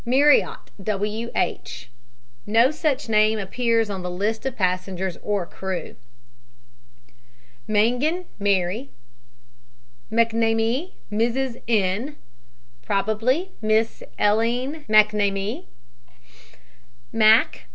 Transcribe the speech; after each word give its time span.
MARRIORTT, 0.03 0.71
W. 0.81 1.29
H. 1.35 1.91
(no 2.47 2.71
such 2.71 3.07
name 3.07 3.37
appears 3.37 3.87
on 3.87 4.01
the 4.01 4.09
list 4.09 4.47
of 4.47 4.55
passengers 4.55 5.15
or 5.21 5.45
crew). 5.45 5.95
MANGIN, 7.67 8.25
MARY. 8.39 8.89
McNAMEE, 10.11 10.93
MRS. 11.11 11.61
N. 11.67 12.15
(probably 12.81 13.51
Miss 13.61 14.01
Elleen 14.17 14.87
McNamee.) 14.87 15.65
MACK, 17.13 17.53
MRS. 17.53 17.59